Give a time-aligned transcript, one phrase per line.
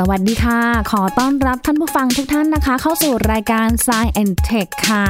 [0.00, 0.60] สวัสดีค่ะ
[0.90, 5.04] ขอต้อนรับท่านผู้ฟังทุกท่านนะคะ เข้าสู่รายการ Science and Tech ค่ะ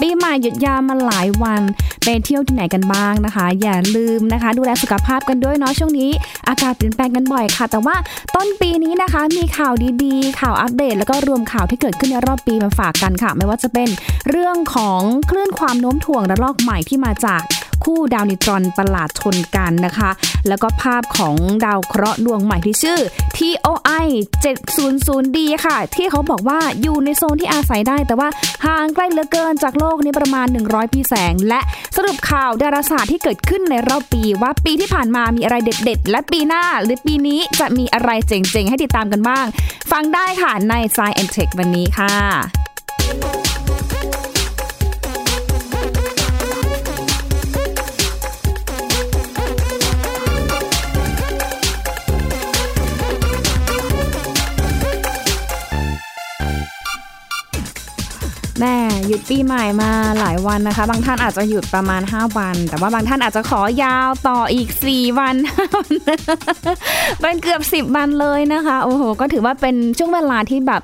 [0.00, 1.62] ปีใหม่หยุดยาวมาหลายวัน
[2.04, 6.10] ไปเที่ยวที่ไหนกันบ้างนะคะ อย่าลืมนะคะ ดูแลสุขภาพกันด้วยเนาะช่วงนี้
[6.48, 7.96] อากาศเปลี่ยนแปลงกันบ่อยค่ะ แต่ว่า
[8.34, 9.72] ต้นปีนี้นะคะ มีข่าว
[10.04, 13.88] ดีๆ ข่าวอัปเดต แล้วก็รวมข่าวที่เกิดขึ้นในรอบปีมาฝากกันค่ะ ไม่ว่าจะเป็น
[14.30, 15.00] เรื่องของ
[15.30, 17.40] คลื่นความโน้มถ่วงระลอกใหม่ที่มาจาก
[17.84, 20.10] คู่ดาวนิตรอนประหลาดชนกันนะคะ
[20.48, 21.34] แล้วก็ภาพของ
[21.64, 22.98] ดาวเคราะห์ดวงใหม่ที่ชื่อ
[23.36, 24.06] TOI
[24.44, 28.28] 700D ค่ะ ที่เขาบอกว่าอยู่ในโซนที่อาศัยได้ แต่ว่า
[28.66, 31.60] ห่างใกล้เหลือเกินจากโลกนี้ประมาณ 100 ปีแสง และ
[31.96, 39.44] สรุปข่าวดาราศาสตร์ที่เกิดขึ้นในรอบปีว่าปีที่ผ่านมามีอะไรเด็ด ๆ และปีหน้าหรือปีนี้จะมีอะไรเจ๋งๆ ให้ติดตามกันบ้าง
[39.92, 42.63] ฟังได้ค่ะใน Science and Tech วันนี้ค่ะ
[59.08, 65.36] หยุดปีใหม่มาหลายวันนะคะ บางท่านอาจจะหยุดประมาณ 5 วัน แต่ว่าบางท่านอาจจะขอยาวต่ออีก 4 วัน
[67.20, 70.82] เป็นเกือบ 10 วันเลยนะคะ โอ้โห ก็ถือว่าเป็นช่วงเวลาที่แบบ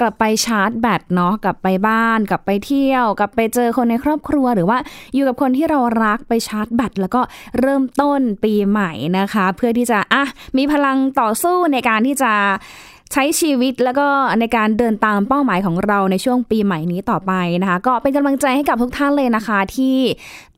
[0.00, 4.78] กลับไปชาร์จแบตเนาะกลับไปบ้าน กลับไปเที่ยว กลับไปเจอคนในครอบครัว หรือว่า
[5.14, 7.20] อยู่กับคนที่เรารักไปชาร์จแบตแล้วก็
[7.60, 10.24] เริ่มต้นปีใหม่นะคะ เพื่อที่จะอะ
[10.56, 12.32] มีพลังต่อสู้ในการที่จะ
[13.12, 14.06] ใช้ชีวิตแล้วก็
[14.40, 19.96] ในการเดินตามเป้าหมายของเราในช่วงปีใหม่นี้ต่อไปนะคะ ก็เป็นกำลังใจให้กับทุกท่านเลยนะคะ ที่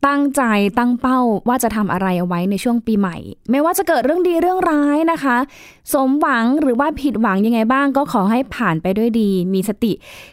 [0.07, 0.43] ตั้งใจ
[0.79, 3.17] ตั้งเป้าว่าจะทำอะไรเอาไว้ในช่วงปีใหม่
[3.51, 5.37] ไม่ว่าจะเกิดเรื่องดีเรื่องร้ายนะคะ
[5.93, 9.93] สมหวังหรือว่าผิดหวังยังไงบ้าง ก็ขอให้ผ่านไปด้วยดี มีสติ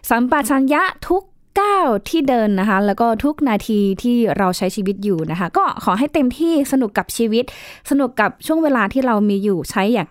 [0.10, 1.23] สัมปชัญญะทุก
[1.60, 7.44] ก้าวที่เดินนะคะ แล้วก็ทุกนาทีที่เราใช้ชีวิตอยู่นะคะ ก็ขอให้เต็มที่สนุกกับชีวิต
[7.90, 10.08] สนุกกับช่วงเวลาที่เรามีอยู่ใช้อย่าง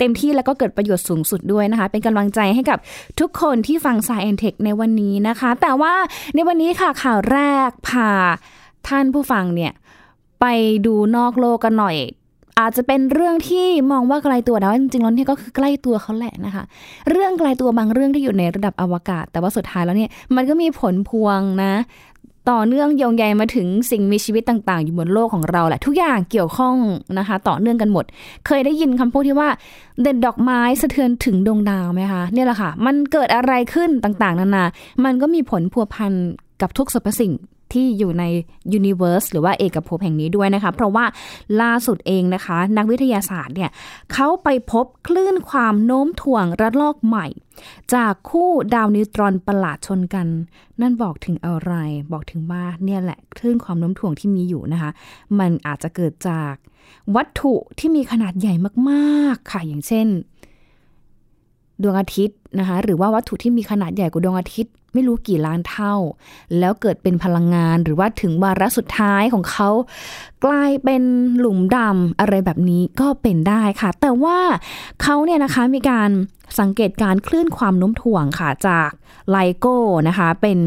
[0.00, 2.78] เต็มที่แล้วก็เกิดประโยชน์สูงสุดด้วยนะคะ เป็นกำลังใจให้กับ
[3.20, 5.94] ทุกคนที่ฟัง s าย e n t e c h ในวันนี้นะคะ แต่ว่า
[6.34, 8.10] ในวันนี้ค่ะข่าวแรกพา
[8.88, 9.72] ท่านผู้ฟังเนี่ย
[10.40, 10.46] ไป
[10.86, 11.96] ดูนอกโลกกันหน่อย
[12.58, 16.64] อาจจะเป็นเรื่องที่มองว่าไกลตัวแต่ว่าจริงๆแล้วเนี่ยก็คือใกล้ตัวเขาแหละนะคะ
[17.10, 21.72] เรื่องไกลตัวบางเรื่องที่อยู่ในระดับอวกาศ แต่ว่าสุดท้ายแล้วเนี่ยมันก็มีผลพวงนะ
[22.48, 26.76] ต่อเนื่องโยงใยมาถึงสิ่งมีชีวิตต่างๆ อยู่บนโลกของเราแหละ ทุกอย่างเกี่ยวข้อง
[27.18, 28.04] นะคะ ต่อเนื่องกันหมด
[28.46, 29.48] เคยได้ยินคำพูดที่ว่า
[30.02, 34.64] เด็ดดอกไม้สะเทือนถึงดวงดาวไหมคะเนี่ยแหละค่ะ มันเกิดอะไรขึ้นต่างๆ นานา
[35.04, 36.12] มันก็มีผลพัวพัน
[36.62, 37.32] กับทุกสรรพสิ่ง
[37.74, 38.24] ที่อยู่ใน
[38.72, 41.04] ยูนิเวอร์สหรือว่าเอกภพแห่งนี้ด้วยนะคะ เพราะว่า
[41.60, 43.70] ล่าสุดเองนะคะ นักวิทยาศาสตร์เนี่ย
[44.12, 47.26] เขาไปพบคลื่นความโน้มถ่วงระลอกใหม่
[47.94, 50.26] จากคู่ดาวนิวตรอนประหลาดชนกัน
[50.80, 51.72] นั่นบอกถึงอะไร
[52.12, 54.90] บอกถึงว่าเนี่ยแหละคลื่นความโน้มถ่วงที่มีอยู่นะคะ
[55.38, 56.52] มันอาจจะเกิดจาก
[57.16, 58.54] วัตถุที่มีขนาดใหญ่
[58.90, 60.06] มากๆค่ะอย่างเช่น
[61.82, 65.94] ดวงอาทิตย์นะคะหรือว่าวัตถุที่มีขนาดใหญ่กว่าดวงอาทิตย์ ไม่รู้กี่ล้านเท่า
[66.58, 69.68] แล้วเกิดเป็นพลังงานหรือว่าถึงวาระสุดท้ายของเขา
[70.44, 71.02] กลายเป็น
[71.38, 74.38] หลุมดำอะไรแบบนี้ก็เป็นได้ค่ะ แต่ว่า
[75.02, 76.10] เขาเนี่ยนะคะมีการ
[76.58, 78.90] สังเกตการคลื่นความโน้มถ่วงค่ะจาก
[79.30, 79.76] ไลโก้
[80.08, 80.58] นะคะเป็น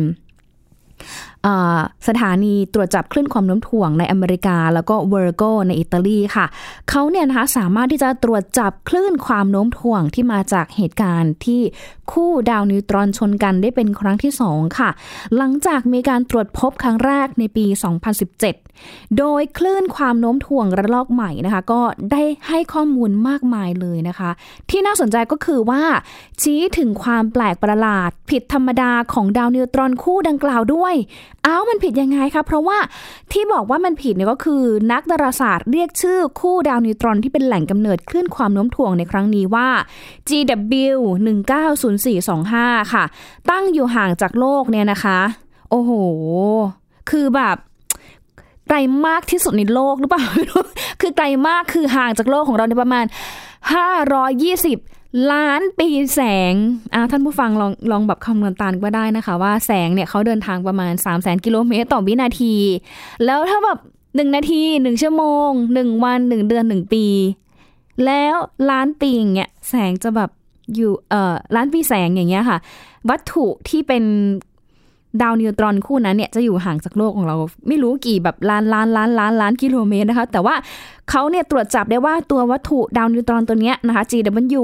[2.08, 6.46] สถานีตรวจจับคลื่นความโน้มถ่วงในอเมริกา แล้วก็เวอร์โกในอิตาลีค่ะ
[6.90, 11.62] เขาเนี่ยนะคะสามารถที่จะตรวจจับคลื่นความโน้มถ่วงที่มาจากเหตุการณ์ที่
[12.12, 14.90] คู่ดาวนิวตรอนชนกันได้เป็นครั้งที่สองค่ะ
[15.38, 17.66] หลังจากมีการตรวจพบครั้งแรกในปี
[18.22, 18.63] 2017
[19.18, 24.30] โดยคลื่นความโน้มถ่วงระลอกใหม่นะคะ ก็ได้ให้ข้อมูลมากมายเลยนะคะ
[24.70, 25.84] ที่น่าสนใจก็คือว่า
[26.42, 30.94] ชี้ถึงความแปลกประหลาด ผิดธรรมดาของดาวนิวตรอนคู่ดังกล่าวด้วย
[31.46, 32.78] อ้าวมันผิดยังไงคะ เพราะว่า
[33.32, 39.70] ที่บอกว่ามันผิดเนี่ยก็คือ นักดาราศาสตร์เรียกชื่อคู่ดาวนิวตรอนที่เป็นแหล่งกำเนิดคลื่นความโน้มถ่วงในครั้งนี้ว่า
[40.30, 40.98] GW
[41.76, 43.04] 190425 ค่ะ
[43.50, 45.20] ตั้งอยู่ห่างจากโลกเนี่ยนะคะ
[45.70, 45.92] โอ้โห
[47.10, 47.58] คือแบบ
[48.76, 50.26] ลมากที่สุดในโลกหรือเปล่า
[51.02, 53.06] คือไกลมากคือห่างจากโลกของเราในประมาณ
[54.02, 56.22] 520 ล้านปีแส
[56.52, 56.54] ง
[56.94, 62.56] อ่าท่านผู้ฟังลองลองแบบคำนวณตามก็ได้นะคะ ว่าแสงเนี่ยเขาเดินทางประมาณ 3 0 0 0 0กิโลเมตรต่อวินาที
[63.26, 63.80] แล้วถ้าแบบ
[64.16, 67.06] หนึ่งนาทีหนึ่งชั่วโมงหนึ่งวันหนึ่งเดือนหนึ่งปี
[68.06, 68.36] แล้ว
[68.70, 70.30] ล้านปีอย่างเงี้ยแสงจะแบบ
[70.76, 72.58] อยู่เอ่อล้านปีแสงอย่างเงี้ยค่ะ
[73.10, 74.04] วัตถุที่เป็น
[75.22, 77.36] ดาวนิวตรอนคู่นั้นเนี่ยจะอยู่ห่างจากโลกของเรา
[77.68, 80.56] ไม่รู้กี่แบบล้านล้านล้านล้านล้านกิโลเมตรนะคะ แต่ว่า
[81.10, 84.64] เขาเนี่ยตรวจจับได้ว่าตัววัตถุดาวนิวตรอนตัวเนี้ยนะคะ GW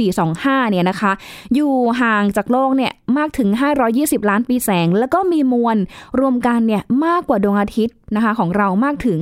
[0.00, 1.12] 190425เนี่ยนะคะ
[1.54, 3.48] อยู่ห่างจากโลกเนี่ยมากถึง
[3.88, 5.76] 520 ล้านปีแสง แล้วก็มีมวล
[6.20, 9.20] รวมกันเนี่ยมากกว่าดวงอาทิตย์นะคะของเรามากถึง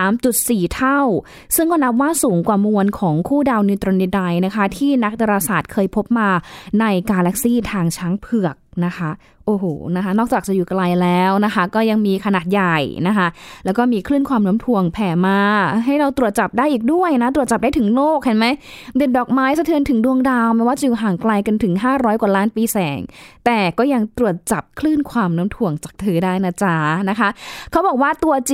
[0.00, 1.00] 3.4 เท่า
[1.56, 6.28] ซึ่งก็นับว่าสูงกว่ามวลของคู่ดาวนิวตรอนใดๆนะคะ ที่นักดาราศาสตร์เคยพบมา
[6.80, 8.56] ในกาแล็กซีทางช้างเผือก
[8.86, 9.10] นะคะ
[9.52, 9.66] อ้โห
[9.96, 12.78] นะคะ นอกจากจะอยู่ไกลแล้วนะคะ ก็ยังมีขนาดใหญ่
[13.08, 13.26] นะคะ
[13.64, 15.38] แล้วก็มีคลื่นความโน้มถ่วงแผ่มา
[15.86, 18.46] ให้เราตรวจจับได้อีกด้วยนะ ตรวจจับได้ถึงโลกเห็นไหม
[18.96, 23.00] เด่นดอกไม้สะเทือนถึงดวงดาวแม้ว่าจะอยู่ห่างไกลกันถึง 500 กว่าล้านปีแสง
[23.46, 26.76] แต่ก็ยังตรวจจับคลื่นความโน้มถ่วงจากเธอได้นะจ๊ะ
[27.10, 27.28] นะคะ
[27.70, 28.52] เขาบอกว่าตัว G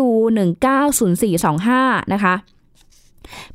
[0.00, 0.04] W
[1.28, 2.34] 190425นะคะ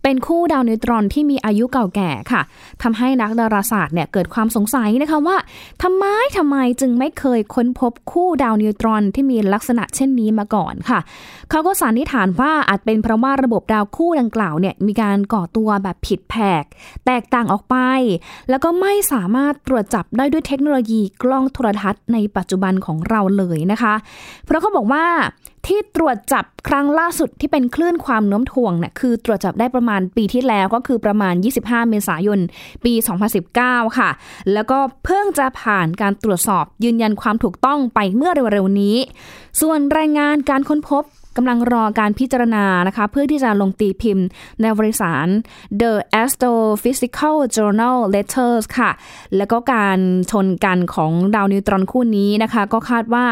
[0.04, 2.42] เป็นคู่ดาวนิวตรอนที่มีอายุเก่าแก่ค่ะ
[2.84, 5.38] ทำให้นักดาราศาสตร์เนี่ยเกิดความสงสัยนะคะว่า
[5.84, 6.06] ทำไม
[6.38, 11.00] ทำไมจึงไม่เคยค้นพบคู่ดาวนิวตรอนที่มีลักษณะเช่นนี้มาก่อนค่ะ
[11.50, 16.64] เขาก็สันนิษฐานว่าอาจเป็นเพราะว่าระบบดาวคู่ดังกล่าวเนี่ยมีการก่อตัวแบบผิดแผก
[17.06, 17.76] แตกต่างออกไป
[18.50, 23.94] แล้วก็ไม่สามารถตรวจจับได้ด้วยเทคโนโลยีกล้องโทรทัศน์ในปัจจุบันของเราเลยนะคะ
[24.46, 25.06] เพราะเขาบอกว่า
[25.68, 32.40] ที่ตรวจจับครั้งล่าสุดที่เป็นคลื่นความโน้มถ่วงเนี่ยคือตรวจจับได้ประมาณปีที่แล้วก็คือประมาณ 25 เมษายน
[32.86, 32.94] ปี
[33.46, 34.10] 2019 ค่ะ
[34.54, 38.98] แล้วก็เพิ่งจะผ่านการตรวจสอบยืนยันความถูกต้องไปเมื่อเร็วๆนี้
[39.62, 41.04] ส่วนรายงานการค้นพบ
[41.38, 44.26] กำลังรอการพิจารณานะคะ เพื่อที่จะลงตีพิมพ์
[44.62, 45.28] ในวารสาร
[45.82, 48.92] The Astrophysical Journal Letters ค่ะ
[49.38, 50.00] แล้วก็การ
[50.32, 53.26] ชนกันของดาวนิวตรอนคู่นี้นะคะ ก็คาดว่า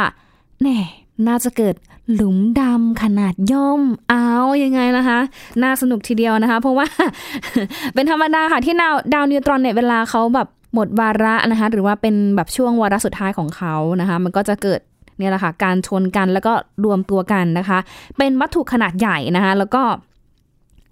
[0.63, 0.80] แน่
[1.28, 1.75] น่าจะเกิด
[2.14, 4.30] หลุมดำขนาดย่อม เอา
[4.64, 5.19] ยังไงนะคะ
[5.64, 6.88] น่าสนุกทีเดียวนะคะ เพราะว่า
[7.94, 14.80] เป็นธรรมดาค่ะที่ดาวดาวนิวตรอนเนี่ยเวลาเขาแบบหมดวาระนะคะ หรือว่าเป็นแบบช่วงวาระสุดท้ายของเขานะคะ มันก็จะเกิด
[15.19, 16.54] เนี่ยแหละค่ะการชนกันแล้วก็
[16.86, 17.80] รวมตัวกันนะคะ
[18.18, 19.81] เป็นวัตถุขนาดใหญ่นะคะ แล้วก็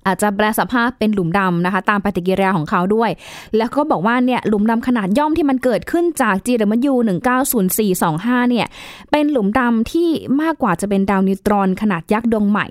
[0.07, 3.09] อาจจะแปลสภาพเป็นหลุมดำนะคะ ตามปฏิกิริยาของเขาด้วย
[3.57, 6.93] แล้วก็บอกว่าเนี่ยหลุมดำขนาดย่อมที่มันเกิดขึ้นจาก GW
[7.73, 8.67] 190425 เนี่ย
[9.11, 10.09] เป็นหลุมดำที่
[10.41, 12.67] มากกว่าจะเป็นดาวนิวตรอนขนาดยักษ์ดวงใหม่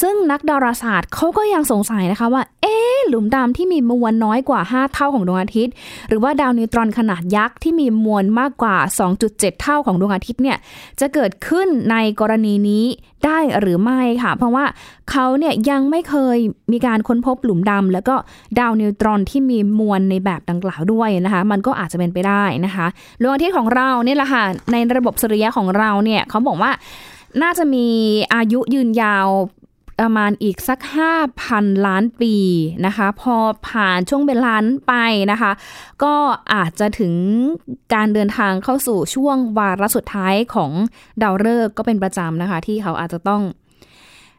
[0.00, 2.76] ซึ่งนักดาราศาสตร์เขาก็ยังสงสัยนะคะว่า เอ๊
[3.08, 5.72] หลุมดำที่มีมวลน้อยกว่า 5 เท่าของดวงอาทิตย์
[6.08, 8.76] หรือว่าดาวนิวตรอนขนาดยักษ์ที่มีมวลมากกว่า
[9.18, 10.58] 2.7 เท่าของดวงอาทิตย์เนี่ย
[11.00, 12.84] จะเกิดขึ้นในกรณีนี้
[13.24, 14.64] ได้หรือไม่ค่ะ เพราะว่า
[15.10, 16.38] เขาเนี่ยยังไม่เคย
[16.72, 18.14] มีการค้นพบหลุมดำแล้วก็
[18.58, 22.86] ดาวนิวตรอนที่มีมวลในแบบดังกล่าวด้วยนะคะ มันก็อาจจะเป็นไปได้นะคะ
[23.22, 26.70] ดวงอาทิตย์ของเราเนี่ยแหละค่ะในระบบสุริยะของเราเนี่ยเขาบอกว่า
[27.42, 27.86] น่าจะมี
[28.34, 29.28] อายุยืนยาว
[30.02, 30.78] ประมาณอีกสัก
[31.32, 32.34] 5,000 ล้านปี
[32.86, 33.34] นะคะ พอ
[33.68, 34.94] ผ่านช่วงเวลานไป
[35.32, 35.52] นะคะ
[36.04, 36.14] ก็
[36.54, 37.14] อาจจะถึง
[37.94, 40.70] การเดินทางเข้าสู่ช่วงวาระสุดท้ายของ
[41.22, 43.42] ดาวฤกษ์ก็เป็นประจำนะคะ ที่เขาอาจจะต้อง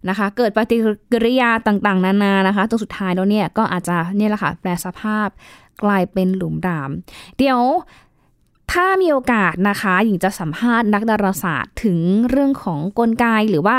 [0.09, 0.77] นะคะ เกิดปฏิ
[1.11, 5.27] กิริยาต่างๆ นานานะคะจนสุดท้ายแล้วเนี่ยก็อาจจะเนี่ยแหละค่ะแปลสภาพ
[5.83, 7.59] กลายเป็นหลุมดำเดี๋ยว
[8.71, 11.97] ถ้ามีโอกาสนะคะหญิงจะสัมภาษณ์นักดาราศาสตร์ถึง
[12.29, 13.77] เรื่องของกลไกหรือว่า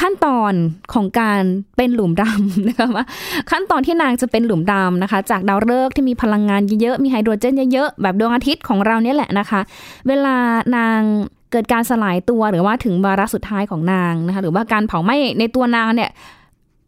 [0.00, 0.52] ขั้นตอน
[0.92, 1.42] ของการ
[1.76, 3.04] เป็นหลุมดำนะคะว่า
[3.50, 9.60] ขั้นตอนที่นางจะเป็นหลุมดำนะคะ จากดาวฤกษ์ที่มีพลังงานเยอะมีไฮโดรเจนเยอะๆแบบดวงอาทิตย์ของเราเนี่ยแหละนะคะ
[10.08, 10.36] เวลา
[10.76, 11.00] นาง
[11.52, 16.10] เกิดการสลายตัวหรือว่าถึงวาระสุดท้ายของนางนะคะหรือว่าการเผาไหม้ในตัวนางเนี่ย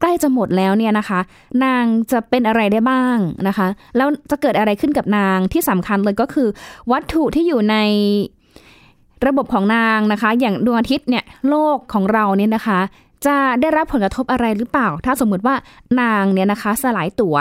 [0.00, 1.20] ใกล้จะหมดแล้วเนี่ยนะคะ
[1.64, 3.18] นางจะเป็นอะไรได้บ้าง
[3.48, 3.66] นะคะ
[3.96, 6.48] แล้วจะเกิดอะไรขึ้นกับนางที่สำคัญเลยก็คือ
[6.92, 7.76] วัตถุที่อยู่ใน
[9.26, 12.80] ระบบของนางนะคะ อย่างดวงอาทิตย์เนี่ยโลกของเราเนี่ยนะคะ
[13.26, 15.54] จะได้รับผลกระทบอะไรหรือเปล่า ถ้าสมมุติว่า
[16.00, 17.36] นางเนี่ยนะคะสลายตัว๋ว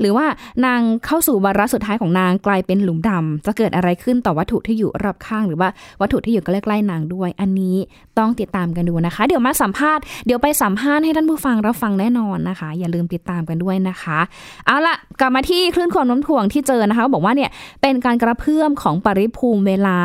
[0.00, 0.26] หรือว่า
[0.66, 5.68] นางเข้าสู่วาระสุดท้ายของนางกลายเป็นหลุมดำจะเกิดอะไรขึ้นต่อวัตถุที่อยู่รอบข้าง หรือว่า
[6.00, 7.76] วัตถุที่อยู่ใกล้ๆนางด้วย อันนี้
[8.18, 14.18] ต้องติดตามกันดูนะคะ เดี๋ยวมาสัมภาษณ์เดี๋ยวไปสัมภาษณ์ให้ท่านผู้ฟังรับฟังแน่นอนนะคะ อย่าลืมติดตามกันด้วยนะคะ
[14.66, 17.50] เอาละกลับมาที่คลื่นความโน้มถ่วงที่เจอนะคะ บอกว่าเนี่ย
[17.82, 19.98] เป็นการกระเพื่อมของปริภูมิเวลา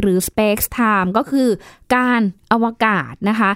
[0.00, 1.48] หรือ space time ก็คือ
[1.94, 2.20] การ
[2.52, 3.50] อวกาศนะคะ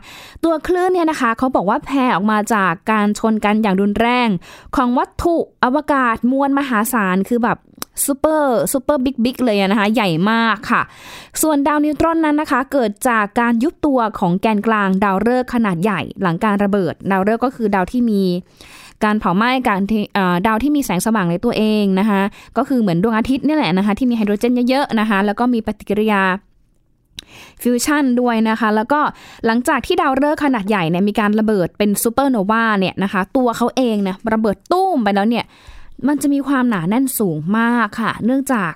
[0.44, 4.28] ตัวคลื่นเนี่ยนะคะเขาบอกว่าแผ่ออกมาจากการชนกันอย่างรุนแรง
[4.76, 7.58] ของวัตถุอวกาศมวลมหาศาลคือแบบ
[8.06, 10.82] super super big big เลยนะคะ ใหญ่มากค่ะ
[11.42, 18.22] ส่วนดาวนิวตรอนนั้นนะคะ เกิดจากการยุบตัวของแกนกลางดาวฤกษ์ขนาดใหญ่หลังการระเบิด ดาวฤกษ์ก็คือดาวที่มี
[19.04, 19.80] การเผาไหม้การ
[20.46, 22.20] ดาวที่มีแสงสว่างในตัวเองนะคะ
[22.56, 26.22] ก็คือเหมือนดวงอาทิตย์นี่แหละนะคะที่มีไฮโดรเจนเยอะๆนะคะแล้วก็มีปฏิกิริยา
[27.62, 29.00] ฟิวชั่นด้วยนะคะ แล้วก็
[29.46, 35.44] หลังจากที่ดาวฤกษ์ขนาดใหญ่เนี่ยมีการระเบิดเป็นซูเปอร์โนวาเนี่ยนะคะ ตัวเขาเองเนี่ยระเบิดตุ้มไปแล้วเนี่ย
[36.08, 38.72] มันจะมีความหนาแน่นสูงมากค่ะ เนื่องจาก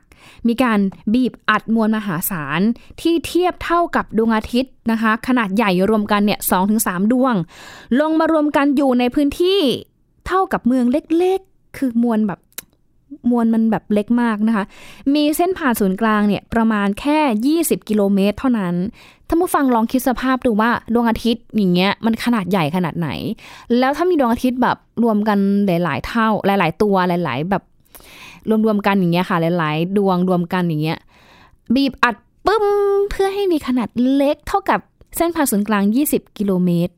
[0.49, 0.79] มีการ
[1.15, 2.61] บีบอัดมวลมหาศาล
[3.00, 7.35] ที่เทียบเท่ากับดวงอาทิตย์นะคะ ขนาดใหญ่รวมกันเนี่ยสองถึงสามดวง
[8.00, 9.61] ลงมารวมกันอยู่ในพื้นที่
[10.27, 12.41] เท่ากับเมืองเล็กๆ คือมวลแบบ
[13.31, 14.65] มวลมันแบบเล็กมากนะคะ
[15.15, 18.75] มีเส้นผ่านศูนย์กลางเนี่ยประมาณแค่ 20 กิโลเมตร เท่านั้น
[19.29, 23.09] ถ้าผู้ฟังลองคิดสภาพดูว่าดวงอาทิตย์อย่างเงี้ยมันขนาดใหญ่ขนาดไหน
[23.79, 27.62] แล้วถ้ามีดวงอาทิตย์แบบรวมกันหลาย ๆ เท่า หลาย ๆ ตัวหลาย ๆ แบบ
[28.67, 30.99] รวมๆกันอย่างเงี้ยค่ะ หลาย ๆ ดวงรวมกันอย่างเงี้ย
[31.75, 32.67] บีบอัดปึ้ม
[33.11, 34.81] เพื่อให้มีขนาดเล็กเท่ากับ
[35.17, 36.95] เส้นผ่านศูนย์กลาง 20 กิโลเมตร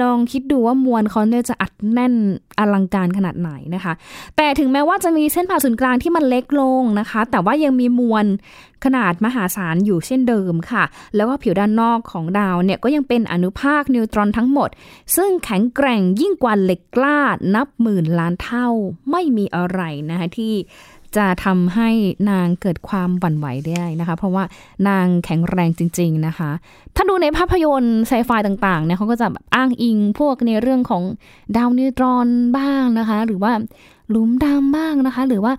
[0.00, 2.14] ลองคิดดูว่ามวลเขาเนี่ยจะอัดแน่น
[2.58, 3.92] อลังการขนาดไหนนะคะ
[4.36, 8.24] แต่ถึงแม้ว่าจะมีเส้นผ่าศูนย์กลางที่มันเล็กลงนะคะ แต่ว่ายังมีมวล
[8.84, 10.84] ขนาดมหาศาลอยู่เช่นเดิมค่ะ
[11.16, 14.68] แล้วก็ผิวด้านนอกของดาวเนี่ยก็ยังเป็นอนุภาคนิวตรอนทั้งหมด
[15.16, 17.20] ซึ่งแข็งแกร่งยิ่งกว่าเหล็กกล้า
[17.54, 18.68] นับหมื่นล้านเท่า
[19.10, 19.80] ไม่มีอะไร
[20.10, 20.54] นะคะที่
[21.16, 21.88] จะทำให้
[22.30, 24.44] นางเกิดความหวั่นไหวได้นะคะ เพราะว่า
[24.88, 26.50] นางแข็งแรงจริง ๆนะคะ
[26.96, 31.02] ถ้าดูในภาพยนตร์ไซไฟต่างๆเนี่ยเขาก็จะแบบอ้างอิงพวกในเรื่องของ
[31.56, 33.52] ดาวนิวตรอนบ้างนะคะ หรือว่า
[34.10, 35.52] หลุมดำบ้างนะคะ หรือว่า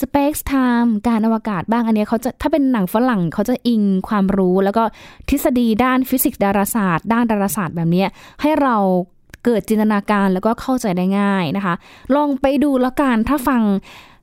[0.00, 4.82] Space Time การอวกาศบ้างอันนี้เขาจะถ้าเป็นหนังฝรั่งเขาจะอิงความรู้ แล้วก็
[5.28, 8.04] ทฤษฎีด้านฟิสิกส์ดาราศาสตร์ ด้านดาราศาสตร์แบบนี้
[8.40, 8.76] ให้เรา
[9.44, 11.74] เกิดจินตนาการแล้วก็เข้าใจได้ง่ายนะคะ
[12.14, 13.62] ลองไปดูแล้วกันถ้าฟัง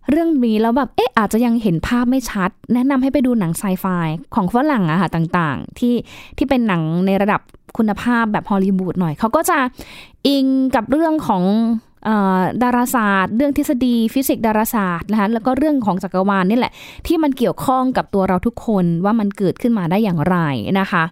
[0.09, 3.85] เรื่องนี้แล้วแบบเอ๊ะอาจจะยังเห็นภาพไม่ชัด แนะนำให้ไปดูหนังไซไฟ
[4.35, 5.95] ของฝรั่งอะค่ะต่างๆ ที่
[6.37, 7.41] ที่เป็นหนังในระดับ
[7.77, 9.57] คุณภาพแบบฮอลลีวูดหน่อย เขาก็จะ
[10.27, 10.45] อิง
[10.75, 11.43] กับเรื่องของ
[12.63, 16.73] ดาราศาสตร์ เรื่องทฤษฎีฟิสิกส์ดาราศาสตร์นะคะแล้วก็เรื่องของจักรวาลนี่แหละ
[17.07, 20.37] ที่มันเกี่ยวข้องกับตัวเราทุกคนว่ามันเกิดขึ้นมาได้อย่างไร
[20.79, 21.03] นะคะ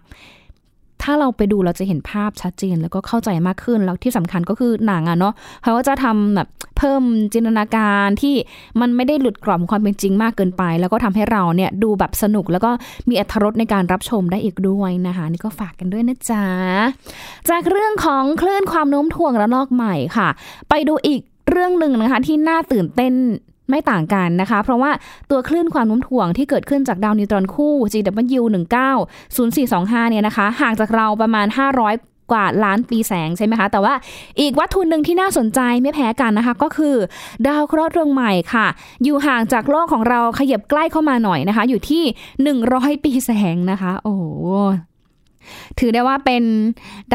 [1.02, 6.48] ถ้าเราไปดูเราจะเห็นภาพชัดเจนแล้วก็เข้าใจมากขึ้นแล้วที่สำคัญก็คือหนังอะเนาะเขาก็จะทำแบบ
[6.78, 8.34] เพิ่มจินตนาการที่
[8.80, 12.70] มันไม่ได้หลุดกรอบความเป็นจริงมากเกินไป แล้วก็ทำให้เราเนี่ยดูแบบสนุกแล้วก็
[13.08, 16.44] มีอรรถรสในการรับชมได้อีกด้วยนะคะนี่ก็ฝากกันด้วยนะจ๊ะ
[17.50, 20.28] จากเรื่องของคลื่นความโน้มถ่วงระลอกใหม่ค่ะ
[20.70, 21.20] ไปดูอีก
[21.50, 23.12] เรื่องหนึ่งนะคะที่น่าตื่นเต้น
[23.70, 24.90] ไม่ต่างกันนะคะ เพราะว่า
[25.30, 28.42] ตัวคลื่นความโน้มถ่วงที่เกิดขึ้นจากดาวนิวตรอนคู่ GW
[29.06, 33.94] 190425 เนี่ยนะคะ ห่างจากเราประมาณ 500กว่าล้านปีแสงใช่ไหมคะ แต่ว่า
[34.40, 36.96] อีกวัตถุหนึ่งที่น่าสนใจไม่แพ้กันนะคะ ก็คือ
[37.46, 38.66] ดาวเคราะห์ดวงใหม่ค่ะ
[39.04, 42.02] อยู่ห่างจากโลกของเราขยับใกล้เข้ามาหน่อยนะคะ อยู่ที่
[42.54, 44.14] 100 ปีแสงนะคะ โอ้
[45.78, 46.42] ถือได้ว่าเป็น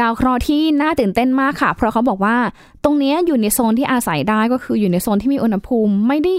[0.00, 2.36] ดาวเคราะห์ที่น่าตื่นเต้นมากค่ะ เพราะเขาบอกว่า
[2.84, 6.34] ตรงนี้อยู่ในโซนที่อาศัยได้ก็คืออยู่ในโซนที่มีอุณหภูมิไม่ได้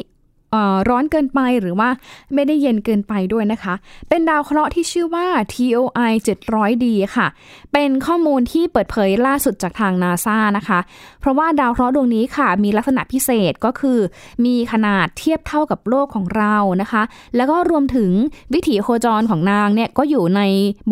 [0.89, 1.89] ร้อนเกินไปหรือว่า
[2.33, 3.73] ไม่ได้เย็นเกินไปด้วยนะคะ
[4.09, 7.27] เป็นดาวเคราะห์ที่ชื่อว่า TOI 700D ค่ะ
[7.73, 10.79] เป็นข้อมูลที่เปิดเผยล่าสุดจากทางนาซานะคะ
[11.21, 13.99] เพราะว่าดาวเคราะห์ดวงนี้ค่ะ มีลักษณะพิเศษก็คือ
[14.45, 17.03] มีขนาดเทียบเท่ากับโลกของเรานะคะ
[17.35, 18.09] แล้วก็รวมถึง
[18.53, 20.41] วิถีโคจรของนางเนี่ยก็อยู่ใน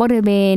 [0.00, 0.56] บริเวณ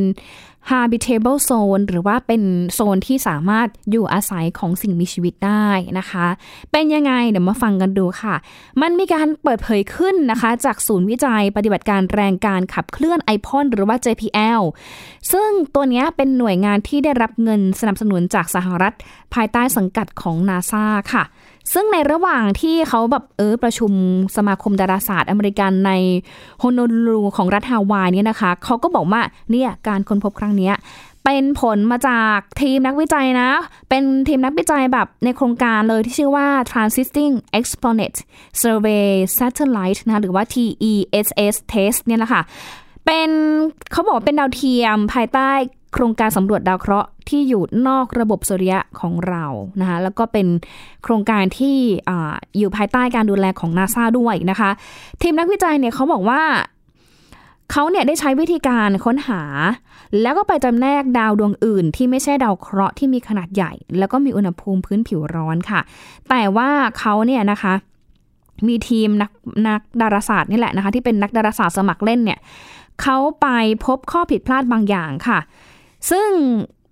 [0.72, 2.42] habitable zone หรือว่าเป็น
[2.74, 5.68] โซนที่สามารถอยู่อาศัยของสิ่งมีชีวิตได้
[6.00, 6.28] นะคะ
[6.72, 8.36] เป็นยังไงเดี๋ยวมาฟังกันดูค่ะ
[8.82, 14.62] มันมีการเปิดเผยขึ้นนะคะ จากศูนย์วิจัยปฏิบัติการแรงการขับเคลื่อนไอพอนหรือว่า JPL
[15.32, 18.94] ซึ่งตัวนี้เป็นหน่วยงานที่ได้รับเงินสนับสนุนจากสหรัฐ
[19.34, 21.24] ภายใต้สังกัดของ NASA ค่ะ
[21.74, 23.92] ซึ่งในระหว่างที่เขาแบบเออประชุม
[24.36, 25.92] สมาคมดาราศาสตร์อเมริกันใน
[26.60, 30.72] โฮโนลูของรัฐฮาวายเนี่ยนะคะเขาก็บอกว่าเนี่ยการค้นพบครั้งนี้
[31.26, 33.50] เป็นผลมาจากทีมนักวิจัยนะ
[33.90, 38.18] เป็นทีมนักวิจัยแบบในโครงการเลยที่ชื่อว่า Transiting Exponent
[38.62, 42.42] Survey Satellite นะหรือว่า TESS Test เนี่ยแหละค่ะ
[43.06, 43.30] เป็น
[43.92, 45.52] เขาบอกเป็นดาวเทียมภายใต้
[45.94, 49.46] โครงการสำรวจดาวเคราะห์ที่อยู่นอกระบบสุริยะของเรา
[49.82, 50.48] นะคะแล้วก็เป็น
[51.04, 51.78] โครงการที่
[52.10, 52.12] อ
[52.58, 54.70] อยู่ภายใต้การดูแลของนาซาด้วยนะคะ
[55.22, 56.42] ทีมนักวิจัยเนี่ยเขาบอกว่า
[57.72, 59.42] เขาเนี่ยได้ใช้วิธีการค้นหา
[60.22, 65.82] แล้วก็ไปจำแนกดาวดวงอื่น ที่ไม่ใช่ดาวเคราะห์ที่มีขนาดใหญ่ แล้วก็มีอุณหภูมิพื้นผิวร้อนค่ะ
[66.30, 66.70] แต่ว่า
[67.00, 67.74] เขาเนี่ยนะคะ
[68.68, 69.32] มีทีมนัก
[69.68, 72.40] นักดาราศาสตร์นี่แหละนะคะที่เป็นนักดาราศาสตร์สมัครเล่นเนี่ย
[73.02, 73.48] เขาไป
[73.86, 75.40] พบข้อผิดพลาดบางอย่างค่ะ
[76.12, 76.30] ซึ่ง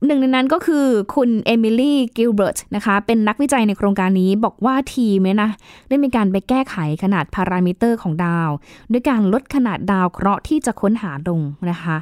[0.05, 5.51] หนึ่งในนั้นก็คือคุณเอมิลี่กิลเบิร์ตนะคะเป็นนักวิจัยในโครงการนี้บอกว่าทีมเนี่ยนะ
[5.87, 8.49] ได้มีการไปแก้ไขขนาดพารามิเตอร์ของดาว
[8.91, 11.97] ด้วยการลดขนาดดาวเคราะห์ที่จะค้นหาลงนะคะ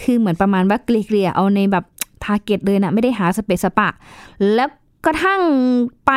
[0.00, 1.84] คือเหมือนประมาณว่าเกลี่ยเอาในแบบ
[2.24, 3.88] target เลยนะไม่ได้หาสะเปะสะปะ
[4.54, 4.68] แล้ว
[5.06, 5.40] กระทั่ง
[6.06, 6.12] ไป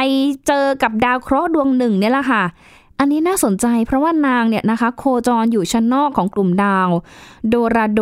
[0.47, 2.43] เจอกับดาวเคราะห์ดวงหนึ่งเนี่ยแหละค่ะ
[2.99, 6.89] อันนี้น่าสนใจเพราะว่านางเนี่ยนะคะ โคจรอยู่ชั้นนอกของกลุ่มดาว
[7.49, 8.01] โดราโด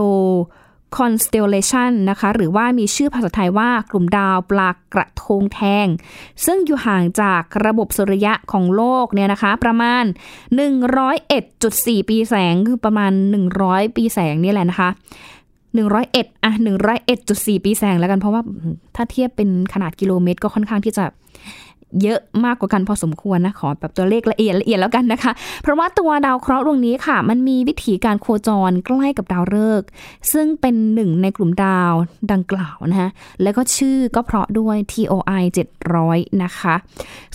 [0.98, 5.88] constellation นะคะ หรือว่ามีชื่อภาษาไทยว่ากลุ่มดาวปลากระทงแทง
[6.46, 10.04] ซึ่งอยู่ห่างจากระบบสุริยะของโลกเนี่ยนะคะ ประมาณ
[11.22, 13.12] 101.4 ปีแสง คือประมาณ
[13.54, 14.90] 100 ปีแสงนี่แหละนะคะ
[15.66, 16.52] 101อะ
[17.10, 18.42] 101.4 ปีแสงแล้วกันเพราะว่า
[18.96, 21.06] ถ้าเทียบเป็นขนาดกิโลเมตร ก็ค่อนข้างที่จะ
[22.04, 25.32] เยอะมากกว่ากันพอสมควรนะ ขอแบบตัวเลขละเอียดละเอียดแล้วกันนะคะ
[25.64, 29.88] เพราะว่าตัวดาวเคราะห์ดวงนี้ค่ะ มันมีวิธีการโคจรใกล้กับดาวฤกษ์
[30.34, 31.94] ซึ่งเป็นหนึ่งในกลุ่มดาว
[32.32, 33.10] ดังกล่าวนะคะ
[33.42, 35.44] แล้วก็ชื่อก็เพราะด้วย TOI
[35.94, 36.76] 700 นะคะ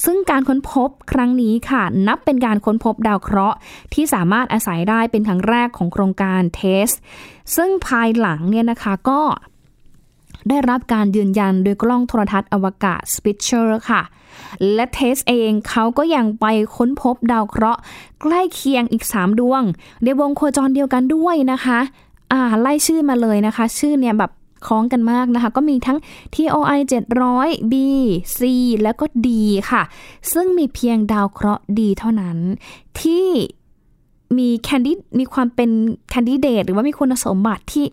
[0.05, 3.57] ซึ่งการค้นพบครั้งนี้ค่ะ นับเป็นการค้นพบดาวเคราะห์
[3.95, 6.88] ที่สามารถอาศัยได้เป็นครั้งแรกของโครงการเทส
[7.57, 9.21] ซึ่งภายหลังเนี่ยนะคะก็
[10.49, 14.02] ได้รับการยืนยันโดยกล้องโทรทัศน์อวกาศ Spitzer ค่ะ
[14.75, 16.46] และเทสเองเขาก็ยังไป
[16.76, 17.80] ค้นพบดาวเคราะห์
[18.20, 19.62] ใกล้เคียงอีก 3 ดวง
[20.04, 21.78] ในวงโคจรเดียวกันด้วยนะคะ
[22.32, 24.30] อ่า ไล่ชื่อมาเลยนะคะ ชื่อเนี่ยแบบ
[24.66, 25.99] คล้องกันมากนะคะ ก็มีทั้ง
[26.34, 26.80] TOI
[27.22, 27.75] 700 B
[28.38, 28.40] C
[28.82, 29.28] แล้วก็ D
[29.70, 29.82] ค่ะ
[30.32, 32.38] ซึ่งมีเพียงดาวเคราะห์ดีเท่านั้น
[33.00, 33.26] ที่
[34.38, 35.70] มีแคนดิมีความเป็น
[36.10, 37.87] แคนดิเดตหรือว่ามีคุณสมบัติที่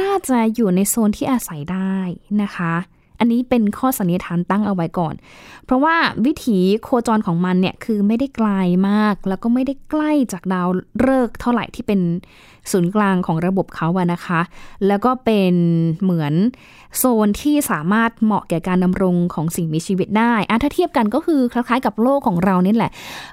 [0.00, 1.96] น่าจะอยู่ในโซนที่อาศัยได้
[2.42, 2.74] นะคะ
[3.18, 5.14] อันนี้เป็นข้อสันนิษฐานตั้งเอาไว้ก่อน
[5.64, 5.96] เพราะว่า
[6.26, 8.50] วิถีโคจรของมันเนี่ยคือไม่ได้ไกล
[8.88, 10.68] มาก แล้วก็ไม่ได้ใกล้จากดาว
[11.06, 12.00] ฤกษ์เท่าไหร่ที่เป็น
[12.70, 14.40] ศูนย์กลางของระบบเขาอะนะคะ
[14.86, 15.54] แล้วก็เป็น
[16.02, 16.34] เหมือน
[16.96, 22.92] โซนที่สามารถเหมาะแก่การดำรงของสิ่งมีชีวิตได้อะถ้าเทียบกันก็คือคล้ายๆกับโลกของเรานี่แหละ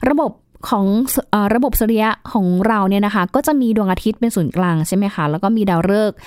[0.10, 0.32] ระบบ
[0.70, 0.86] ของ
[1.34, 6.18] อระบบสุริยะของเราเนี่ยนะคะ ก็จะมีดวงอาทิตย์เป็นศูนย์กลางใช่ไหมคะ แล้วก็มีดาวฤกษ์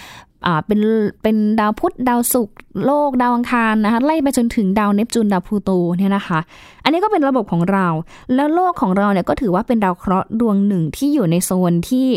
[0.67, 0.81] เป็น
[1.23, 6.39] เป็นดาวพุธดาวศุกร์โลกดาวอังคารนะคะไล่ไปจนถึงดาวเนปจูนดาวพลูโตเนี่ยนะคะ
[6.85, 7.87] อันนี้ก็เป็นระบบของเรา
[8.35, 12.09] แล้วโลกของเราเนี่ยก็ถือว่าเป็นดาวเคราะห์ดวงหนึ่งที่อยู่ในโซนที่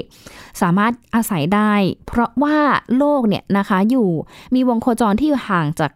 [0.61, 1.73] สามารถอาศัยได้
[2.07, 2.57] เพราะว่า
[2.97, 4.09] โลกเนี่ยนะคะอยู่
[4.55, 5.91] มีวงโคจรที่อยู่ห่างจาก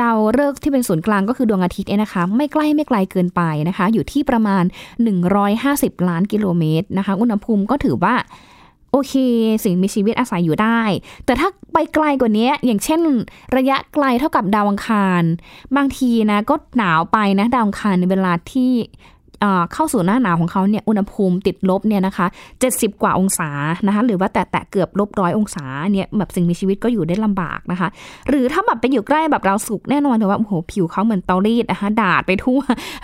[0.00, 4.64] ดาวฤกษ์ที่เป็นศูนย์กลางก็คือดวงอาทิตย์เนี่ยนะคะ ไม่ใกล้ไม่ไกลเกินไปนะคะ อยู่ที่ประมาณ
[5.36, 8.14] 150 ล้านกิโลเมตรนะคะ อุณหภูมิก็ถือว่า
[8.92, 9.14] โอเค
[9.64, 10.80] สิ่งมีชีวิตอาศัยอยู่ได้
[11.24, 13.00] แต่ถ้าไปไกลกว่านี้อย่างเช่น
[13.56, 15.22] ระยะไกลเท่ากับดาวอังคาร
[15.76, 18.72] บางทีนะก็หนาวไปนะดาวอังคารในเวลาที่
[19.72, 22.26] เข้าสู่หน้าหนาวของเขาเนี่ยอุณหภูมิติดลบเนี่ยนะคะ
[22.64, 23.50] 70 กว่าองศา
[23.86, 27.88] นะคะหรือว่าแต่แต่เกือบลบร้อยองศาเนี่ยแบบสิ่งมีชีวิตก็อยู่ได้ลำบากนะคะ
[28.28, 32.60] หรือถ้าแบบไปอยู่ใกล้แบบเราสุกแน่นอนเลยว่าโอ้โหผิวเขาเหมือนเตารีดนะคะดาดไปทั่ว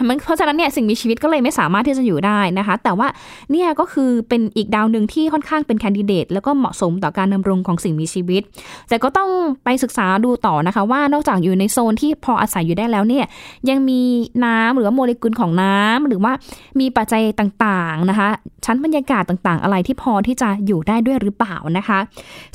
[0.09, 3.09] มันเพราะฉะนั้นเนี่ยสิ่งมีชีวิตก็เลยไม่สามารถที่จะอยู่ได้นะคะ แต่ว่า
[3.51, 8.43] เนี่ยก็คือเป็นอีกดาวหนึ่งที่ค่อนข้างเป็นแคนดิเดตแล้วก็เหมาะสมต่อการดำรงของสิ่งมีชีวิต
[8.89, 9.31] แต่ก็ต้อง
[9.65, 13.25] ไปศึกษาดูต่อนะคะ ว่านอกจากอยู่ในโซนที่พออาศัยอยู่ได้แล้วเนี่ย
[13.69, 14.01] ยังมี
[14.45, 16.33] น้ำหรือว่าโมเลกุลของน้ำหรือว่า
[16.81, 18.29] มีปัจจัยต่างๆนะคะ
[18.65, 21.99] ชั้นบรรยากาศต่างๆ อะไรที่พอที่จะอยู่ได้ด้วยหรือเปล่านะคะ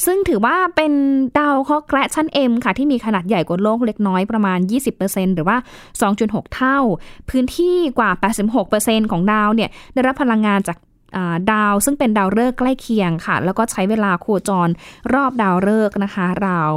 [0.05, 0.91] ซึ่งถือว่าเป็น
[1.38, 4.60] ดาวเคราะห์แกรชั้น M ค่ะ ที่มีขนาดใหญ่กว่าโลกเล็กน้อยประมาณ
[4.97, 5.58] 20%หรือว่า
[6.05, 6.77] 2.6 เท่า
[7.29, 8.12] พื้นที่กว่า
[8.62, 10.77] 86%ของดาวเนี่ยได้รับพลังงานจาก
[11.51, 14.69] ดาวซึ่งเป็นดาวฤกษ์ใกล้เคียงค่ะ แล้วก็ใช้เวลาโคจร
[15.13, 16.71] รอบดาวฤกษ์นะคะ ราว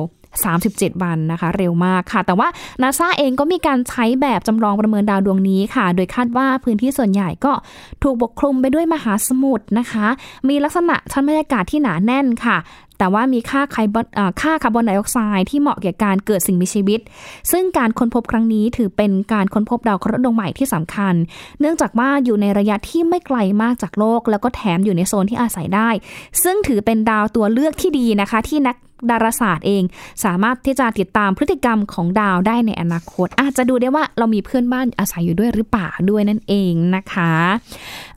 [0.57, 2.49] 37 วันนะคะ เร็วมากค่ะ แต่ว่า
[2.83, 7.53] นาซาเองก็มีการใช้แบบจำลองประเมินดาวดวงนี้ค่ะ โดยคาดว่าพื้นที่ส่วนใหญ่ก็
[8.03, 10.07] ถูกปกคลุมไปด้วยมหาสมุทรนะคะ
[10.49, 12.59] มีลักษณะชั้นบรรยากาศที่หนาแน่นค่ะ
[12.99, 14.07] แต่ว่ามีค่าคบอน
[14.41, 17.01] ค่าคาร์บอนไดออกไซด์ที่เหมาะแก่การเกิดสิ่งมีชีวิต
[17.51, 21.15] ซึ่งการค้นพบครั้งนี้ถือเป็นการค้นพบดาวเคราะห์ดวงใหม่ที่สำคัญ
[21.61, 25.91] เนื่องจากว่าอยู่ในระยะที่ไม่ไกลมากจากโลก แล้วก็แถมอยู่ในโซนที่อาศัยได้
[26.43, 28.77] ซึ่งถือเป็นดาวตัวเลือกที่ดีนะคะ ที่นัก
[29.11, 29.83] ดาราศาสตร์เอง
[30.25, 37.33] สามารถที่จะติดตามพฤติกรรมของดาวได้ในอนาคต อาจจะดูได้ว่าเรามีเพื่อนบ้านอาศัยอยู่ด้วยหรือเปล่าด้วยนั่นเองนะคะ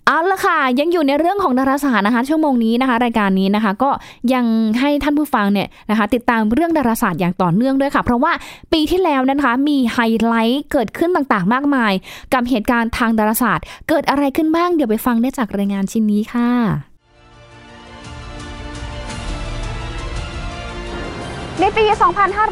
[0.05, 3.89] เอาละค่ะ ยังอยู่ในเรื่องของดาราศาสตร์นะคะ ชั่วโมงนี้นะคะ รายการนี้นะคะ ก็
[4.33, 4.45] ยัง
[4.79, 8.31] ให้ท่านผู้ฟังเนี่ยนะคะ ติดตามเรื่องดาราศาสตร์อย่างต่อเนื่องด้วยค่ะ เพราะว่า
[8.73, 11.93] ปีที่แล้วนะคะ มีไฮไลท์เกิดขึ้นต่างๆ มากมาย
[12.33, 16.94] กับเหตุการณ์ทางดาราศาสตร์ เกิดอะไรขึ้นบ้างเดี๋ยวไปฟังได้จากรายงานชิ้นนี้ค่ะ
[21.61, 21.85] ในปี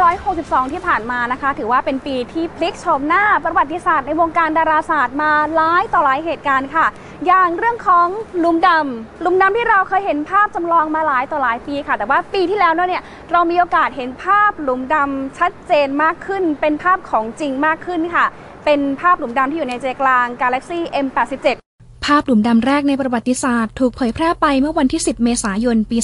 [0.03, 6.85] 2562 ที่ผ่านมานะคะ ถือว่าเป็นปีที่พลิกโฉมหน้าประวัติศาสตร์ในวงการดาราศาสตร์มาหลายต่อหลายเหตุการณ์ค่ะ
[7.27, 8.07] อย่างเรื่องของ
[8.43, 18.25] ลุมดำลุมดำที่เราเคยเห็นภาพจำลองมาหลายต่อหลายปีค่ะ แต่ว่าปีที่แล้วเนี่ยเรามีโอกาสเห็นภาพหลุมดำชัดเจนมากขึ้น เป็นภาพของจริงมากขึ้นค่ะ
[18.65, 21.62] เป็นภาพหลุมดำที่อยู่ในใจกลางกาแล็กซี่ M87
[22.05, 25.97] ภาพหลุมดำแรกในประวัติศาสตร์ถูกเผยแพร่ไปเมื่อวันที่ 10 เมษายน ปี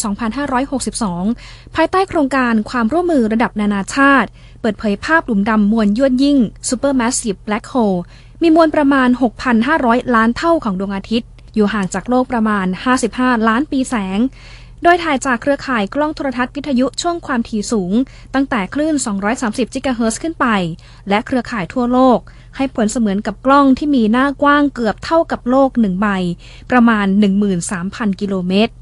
[1.10, 4.30] 2562 ภายใต้โครงการความร่วมมือระดับนานาชาติ
[4.62, 6.38] เปิดเผยภาพหลุมดำมวลยวดยิ่ง
[6.70, 8.00] Supermassive Black Hole
[8.42, 9.10] มีมวลประมาณ
[9.62, 12.66] 6,500 ล้านเท่าของดวงอาทิตย์ อยู่ห่างจากโลกประมาณ
[13.08, 14.20] 55 ล้านปีแสง
[14.84, 17.94] โดยถ่ายจากเครือข่ายกล้องโทรทัศน์วิทยุช่วงความถี่สูง
[18.34, 18.96] ตั้งแต่คลื่น
[19.36, 20.48] 230กิกะเฮิรตซ์ขึ้นไป
[21.10, 22.20] และเครือข่ายทั่วโลก
[22.56, 26.08] ให้ผลเสมือนกับกล้องที่มีหน้ากว้างเกือบเท่ากับโลกหนึ่งใบ
[26.72, 27.06] ประมาณ
[27.64, 28.74] 13,000 กิโลเมตร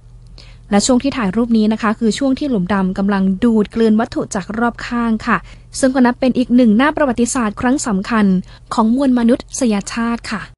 [0.71, 5.37] และช่วงที่ถ่ายรูปนี้นะคะ คือช่วงที่หลุมดำกำลังดูดกลืนวัตถุจากรอบข้างค่ะ
[5.79, 8.25] ซึ่งก็นับเป็นอีกหนึ่งหน้าประวัติศาสตร์ครั้งสำคัญ
[8.73, 10.56] ของมวลมนุษยชาติค่ะ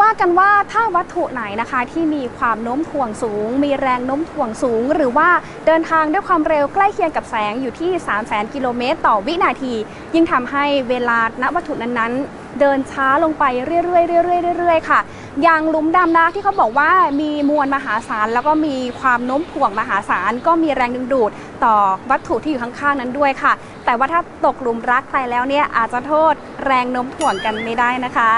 [0.00, 5.28] ว่ากันว่าถ้าวัตถุไหนนะคะที่มีความโน้มถ่วงสูง มีแรงโน้มถ่วงสูง หรือว่า
[5.66, 9.74] เดินทางด้วยความเร็วใกล้เคียงกับแสงอยู่ที่ 3 0 0 0 0กิโลเมตรต่อวินาที
[10.14, 13.80] ยิ่งทำให้เวลาณวัตถุนั้นๆ เดินช้าลงไปเรื่อ
[14.20, 15.00] ยๆเรื่อยๆเรื่อยๆค่ะ
[15.42, 21.30] อย่างหลุมดำนะที่เขาบอกว่ามีมวลมหาศาลแล้วก็มีความโน้มถ่วงมหาศาลก็มีแรงดึงดูด
[21.64, 21.74] ต่อ
[22.10, 23.52] วัตถุที่อยู่ข้างๆนั้นด้วยค่ะ
[23.84, 26.32] แต่ว่าถ้าตกหลุมรักไปแล้วเนี่ยอาจจะโทษ
[26.66, 28.32] แรงโน้มถ่วงกันไม่ได้นะคะ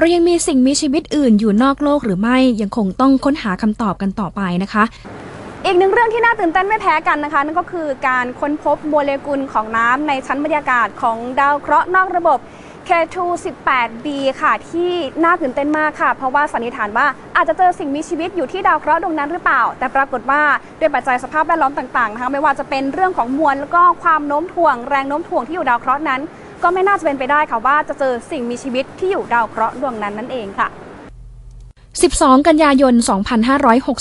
[0.00, 4.84] เรายังมีสิ่งมีชีวิตอื่นอยู่นอกโลกหรือไม่ยังคงต้องค้นหาคำตอบกันต่อไปนะคะ
[5.64, 12.38] อีกหนึ่งเรื่องที่น่าตื่นเต้นไม่แพ้กันนะคะ นั่นก็คือการค้นพบโมเลกุลของน้ำในชั้นบรรยากาศของดาวเคราะห์นอกระบบ
[12.88, 14.06] K218b
[14.40, 14.90] ค่ะ ที่
[15.24, 20.42] น่าตื่นเต้นมากค่ะ เพราะว่าสันนิษฐานว่าอาจจะเจอสิ่งมีชีวิตอยู่ที่ดาวเคราะห์ดวงนั้นหรือเปล่า แต่ปรากฏว่า
[20.80, 26.20] ด้วยปัจจัยสภาพแวดล้อมต่างๆนะคะไม่ว่าจะเป็นเรื่องของมวลแล้วก็ความโน้มถ่วงแรงโน้มถ่วงที่อยู่ดาวเคราะห์นั้น
[26.62, 30.68] ก็ไม่น่าจะเป็นไปได้ค่ะว่าจะเจอสิ่งมีชีวิตที่อยู่ดาวเคราะห์ดวงนั้นนั่นเองค่ะ
[32.00, 32.94] 12 กันยายน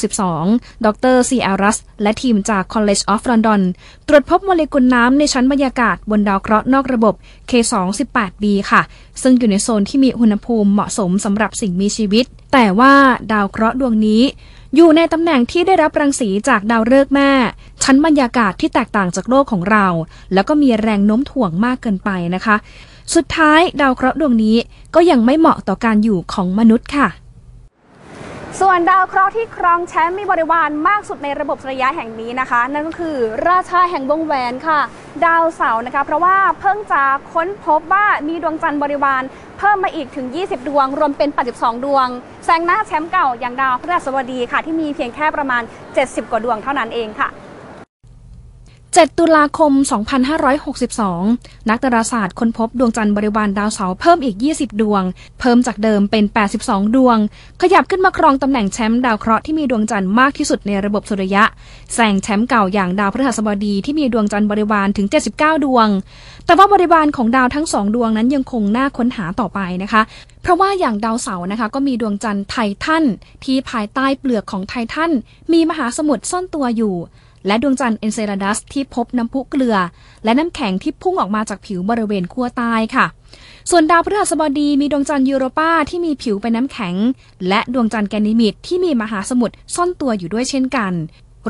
[0.10, 3.62] 2562 ดรซีอารัส และทีมจาก College of London
[4.08, 7.14] ตรวจพบโมเลกุลน้ำในชั้นบรรยากาศบนดาวเคราะห์นอกระบบ
[7.50, 8.82] K218b ค่ะ
[9.22, 12.94] ซึ่งอยู่ในโซนที่มีอุณหภูมิเหมาะสมสำหรับสิ่งมีชีวิต แต่ว่า
[13.32, 14.22] ดาวเคราะห์ดวงนี้
[14.76, 17.32] อยู่ในตำแหน่งที่ได้รับรังสีจากดาวฤกษ์แม่
[17.84, 19.88] ชั้นบรรยากาศที่แตกต่างจากโลกของเรา
[20.34, 22.56] แล้วก็มีแรงโน้มถ่วงมากเกินไปนะคะ
[23.16, 24.58] สุดท้ายดาวเคราะห์ดวงนี้
[24.96, 27.10] ก็ยังไม่เหมาะต่อการอยู่ของมนุษย์ค่ะ
[28.60, 33.16] ส่วนดาวเคราะห์ที่ครองแชมป์มีบริวารมากสุดในระบบสุริยะแห่งนี้นะคะ นั่นก็คือ
[33.48, 34.80] ราชาแห่งวงแหวนค่ะ
[35.26, 37.02] ดาวเสาร์นะคะ เพราะว่าเพิ่งจะ
[37.34, 39.24] ค้นพบว่ามีดวงจันทร์บริวาร
[39.58, 42.08] เพิ่มมาอีกถึง 20 ดวง รวมเป็น 82 ดวง
[42.46, 45.64] แซงหน้าแชมป์เก่าอย่างดาวพฤหัสบดีค่ะ ที่มีเพียงแค่ประมาณ
[45.98, 47.30] 70 กว่าดวงเท่านั้นเองค่ะ
[48.98, 49.72] 7 ตุลาคม
[50.52, 55.04] 2562 นักดาราศาสตร์ค้นพบดวงจันทร์บริวารดาวเสาร์เพิ่มอีก 20 ดวง
[55.40, 56.24] เพิ่มจากเดิมเป็น
[56.60, 57.18] 82 ดวง
[57.62, 61.44] ขยับขึ้นมาครองตำแหน่งแชมป์ดาวเคราะห์ที่มีดวงจันทร์มากที่สุดในระบบสุริยะ
[61.94, 65.88] แซงแชมป์เก่าอย่างดาวพฤหัสบดีที่มีดวงจันทร์บริวารถึง 79 ดวง
[66.46, 70.02] แต่ว่าบริวารของดาวทั้งสองดวงนั้นยังคงน่าค้นหาต่อไปนะคะ
[70.42, 73.04] เพราะว่าอย่างดาวเสาร์นะคะก็มีดวงจันทร์ไททัน
[73.44, 75.12] ที่ภายใต้เปลือกของไททัน
[75.54, 76.96] มีมหาสมุทรซ่อนตัวอยู่
[77.48, 79.78] และดวงจันทร์เอนเซลาดัสที่พบน้ำพุเกลือ
[80.24, 83.06] และน้ำแข็งที่พุ่งออกมาจากผิวบริเวณขั้วใต้ค่ะ
[83.70, 86.96] ส่วนดาวพฤหัสบดีมีดวงจันทร์ยูโรปาที่มีผิวเป็นน้ำแข็ง
[87.48, 90.94] และดวงจันทร์แกนิมิดที่มีมหาสมุทรซ่อนตัวอยู่ด้วยเช่นกัน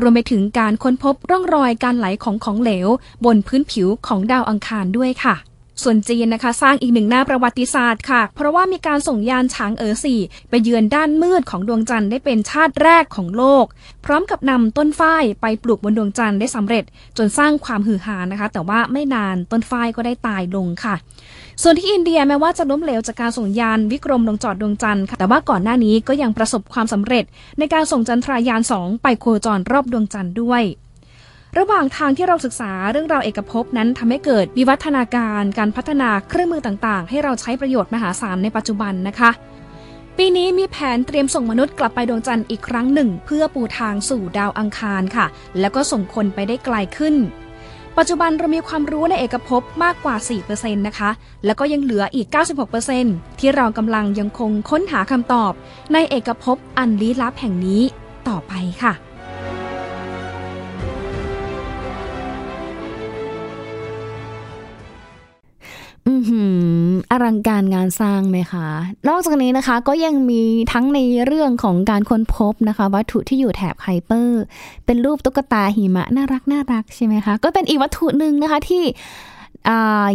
[0.00, 2.88] รวมไปถึงการค้นพบร่องรอยการไหลของของเหลว
[3.24, 5.34] บนพื้นผิวของดาวอังคารด้วยค่ะ
[5.82, 13.64] ส่วนจีนนะคะ สร้างอีกหนึ่งหน้าประวัติศาสตร์ค่ะ เพราะว่ามีการส่งยานฉางเอ๋อสี่ไปเยือนด้านมืดของดวงจันทร์ได้เป็นชาติแรกของโลก
[14.04, 16.84] พร้อมกับนำต้นฝ้ายไปปลูกบนดวงจันทร์ได้สำเร็จ
[17.18, 20.94] จนสร้างความฮือฮานะคะ แต่ว่าไม่นานต้นฝ้ายก็ได้ตายลงค่ะ
[21.62, 27.24] ส่วนที่อินเดียแม้ว่าจะล้มเหลวจากการส่งยานวิกรมลงจอดดวงจันทร์ค่ะแต่ว่าก่อนหน้านี้ก็ยังประสบความสำเร็จ
[27.58, 30.62] ในการส่งจันทรายานสองไปโคจรรอบดวงจันทร์ด้วย
[31.58, 39.30] ระหว่างทางที่เราศึกษาเรื่องราวเอกภพนั้นทำให้เกิดวิวัฒนาการการพัฒนาเครื่องมือต่างๆ ให้เราใช้ประโยชน์มหาศาลในปัจจุบันนะคะ
[40.16, 45.26] ปีนี้มีแผนเตรียมส่งมนุษย์กลับไปดวงจันทร์อีกครั้งหนึ่ง เพื่อปูทางสู่ดาวอังคารค่ะ
[45.60, 47.14] แล้วก็ส่งคนไปได้ไกลขึ้น
[47.98, 50.16] ปัจจุบันเรามีความรู้ในเอกภพมากกว่า
[50.50, 51.10] 4%นะคะ
[51.44, 52.26] แล้วก็ยังเหลืออีก
[52.84, 55.52] 96%ที่เรากำลังยังคงค้นหาคำตอบ
[55.92, 57.82] ในเอกภพอันลี้ลับแห่งนี้
[58.28, 58.92] ต่อไปค่ะ
[67.10, 68.66] อลังการงานสร้างไหมคะ
[69.08, 74.42] นอกจากนี้นะคะก็ยังมีทั้งในเรื่องของการค้นพบนะคะ วัตถุที่อยู่แถบไฮเปอร์
[74.86, 78.82] เป็นรูปตุ๊กตาหิมะน่ารักน่ารักใช่ไหมคะ ก็เป็นอีกวัตถุหนึ่งนะคะที่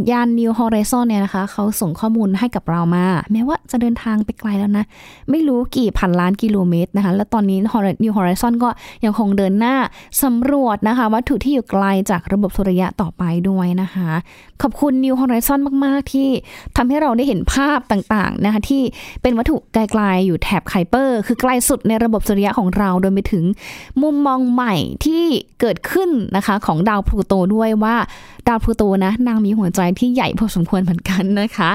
[0.10, 4.86] ยาน New Horizon เนี่ยนะคะเขาส่งข้อมูลให้กับเรามา แม้ว่าจะเดินทางไปไกลแล้วนะ
[5.30, 7.60] ไม่รู้กี่พันล้านกิโลเมตรนะคะ แล้วตอนนี้
[8.04, 8.70] New Horizon ก็
[9.06, 9.76] ยังคงเดินหน้า
[10.24, 14.10] สำรวจนะคะ วัตถุที่อยู่ไกลจากระบบสุริยะต่อไปด้วยนะคะ
[14.62, 16.28] ขอบคุณ New Horizon มาก ๆ ที่
[16.76, 18.82] ทำให้เราได้เห็นภาพต่าง ๆ นะคะ ที่
[19.22, 23.44] เป็นวัตถุไกล ๆ อยู่แถบไคเปอร์ คือไกลสุดในระบบสุริยะของเราโดยไปถึง
[24.02, 25.24] มุมมองใหม่ที่
[25.62, 27.96] เกิดขึ้นนะคะของดาวพลูโตด้วยว่า
[28.48, 31.72] ดาวพลูโตนะนางมีหัวใจที่ใหญ่พอสมควรเหมือนกันนะคะ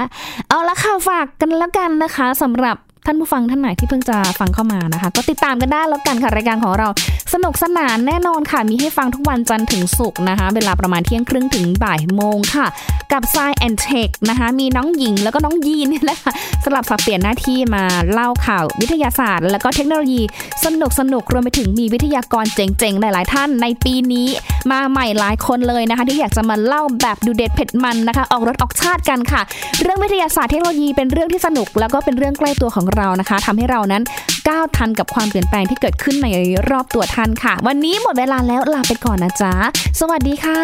[0.49, 6.87] เอาละค่ะฝากกันแล้วกันนะคะสำหรับ ท่านผู้ฟังท่านไหนที่เพิ่งจะฟังเข้ามานะคะ ก็ติดตามกันได้แล้วกันค่ะรายการของเรา
[7.33, 12.65] สนุกสนานแน่นอนค่ะ มีให้ฟังทุกวันจันทร์ถึงศุกร์นะคะ เวลาประมาณเที่ยงครึ่งถึงบ่ายโมงค่ะ
[13.11, 16.33] กับ s ายแอนเทคนะคะ มีน้องหญิงแล้วก็น้องยีนนี่แหละคะ
[16.65, 20.21] สลับสับเปลี่ยนหน้าที่มาเล่าข่าววิทยาศาสตร์ แล้วก็เทคโนโลยี
[20.65, 24.27] สนุกสนุกรวมไปถึงมีวิทยากรเจ๋งๆหลายๆท่านในปีนี้
[24.71, 29.41] มาใหม่หลายคนเลยนะคะ ที่อยากจะมาเล่าแบบดูเด็ดเผ็ดมันนะคะ ออกรถออกชาติกันค่ะ
[29.81, 34.03] เรื่องวิทยาศาสตร์เทคโนโลยีเป็นเรื่องที่สนุกแล้วก็เป็นเรื่องใกล้ตัวของเรานะคะทำให้เรานั้น
[34.49, 36.27] ก้าวทันกับความเปลี่ยนแปลงที่เกิดขึ้นใน
[36.69, 39.53] รอบตัวท่านค่ะ วันนี้หมดเวลาแล้วลาไปก่อนนะจ๊ะ
[39.99, 40.61] สวัสดีค่ะ